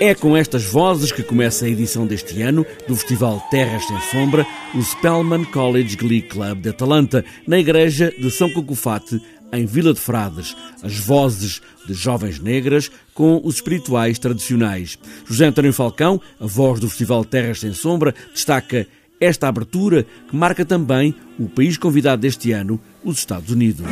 [0.00, 4.46] É com estas vozes que começa a edição deste ano do Festival Terras Sem Sombra,
[4.74, 9.20] o Spellman College Glee Club de Atalanta, na igreja de São Cocofate,
[9.52, 14.98] em Vila de Frades, as vozes de jovens negras com os espirituais tradicionais.
[15.24, 18.86] José António Falcão, a voz do Festival Terras Sem Sombra, destaca
[19.20, 23.86] esta abertura que marca também o país convidado deste ano, os Estados Unidos.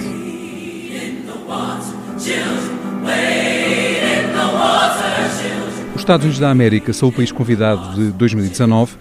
[6.03, 8.97] Os Estados Unidos da América são o país convidado de 2019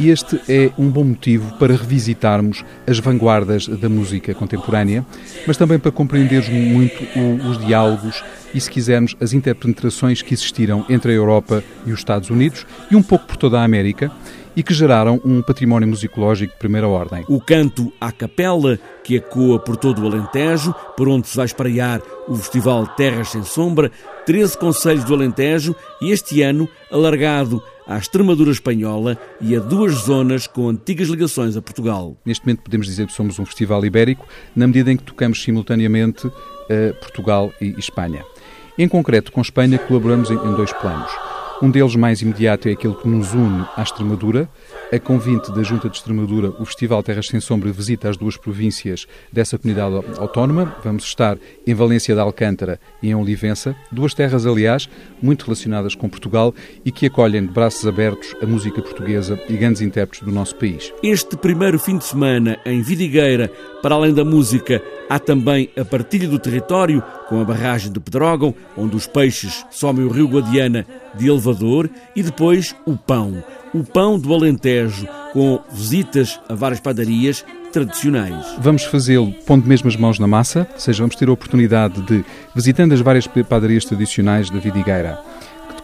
[0.00, 5.04] e este é um bom motivo para revisitarmos as vanguardas da música contemporânea,
[5.46, 7.04] mas também para compreendermos muito
[7.46, 8.24] os diálogos
[8.54, 12.96] e, se quisermos, as interpenetrações que existiram entre a Europa e os Estados Unidos e
[12.96, 14.10] um pouco por toda a América
[14.56, 17.24] e que geraram um património musicológico de primeira ordem.
[17.28, 22.00] O canto à capela, que ecoa por todo o Alentejo, por onde se vai espalhar
[22.26, 23.92] o Festival Terras Sem Sombra,
[24.24, 30.46] 13 conselhos do Alentejo e este ano alargado à Extremadura espanhola e a duas zonas
[30.46, 32.16] com antigas ligações a Portugal.
[32.24, 34.26] Neste momento podemos dizer que somos um festival ibérico,
[34.56, 36.32] na medida em que tocamos simultaneamente uh,
[37.00, 38.24] Portugal e Espanha.
[38.76, 41.35] Em concreto, com Espanha colaboramos em, em dois planos.
[41.62, 44.48] Um deles mais imediato é aquele que nos une à Extremadura.
[44.92, 49.04] A convite da Junta de Extremadura, o Festival Terras Sem Sombra visita as duas províncias
[49.32, 50.76] dessa comunidade autónoma.
[50.84, 54.88] Vamos estar em Valência de Alcântara e em Olivença, duas terras, aliás,
[55.20, 59.82] muito relacionadas com Portugal e que acolhem de braços abertos a música portuguesa e grandes
[59.82, 60.92] intérpretes do nosso país.
[61.02, 63.50] Este primeiro fim de semana em Vidigueira,
[63.82, 68.54] para além da música, há também a partilha do território com a barragem de Pedrógão,
[68.76, 73.42] onde os peixes somem o rio Guadiana de elevador, e depois o pão.
[73.76, 78.56] O pão do Alentejo, com visitas a várias padarias tradicionais.
[78.58, 82.24] Vamos fazê-lo pondo mesmo as mãos na massa, ou seja, vamos ter a oportunidade de,
[82.54, 85.20] visitando as várias padarias tradicionais da Vidigueira,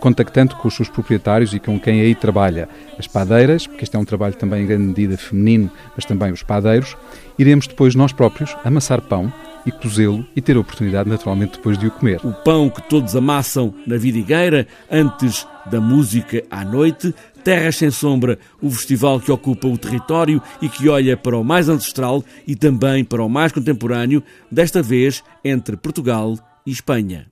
[0.01, 2.67] contactando com os seus proprietários e com quem aí trabalha,
[2.99, 6.43] as padeiras, porque este é um trabalho também em grande medida feminino, mas também os
[6.43, 6.97] padeiros,
[7.39, 9.31] iremos depois nós próprios amassar pão
[9.67, 12.21] e cozê-lo e ter a oportunidade, naturalmente, depois de o comer.
[12.25, 17.15] O pão que todos amassam na vidigueira, antes da música à noite,
[17.45, 21.69] Terras Sem Sombra, o festival que ocupa o território e que olha para o mais
[21.69, 26.37] ancestral e também para o mais contemporâneo, desta vez entre Portugal
[26.67, 27.32] e Espanha.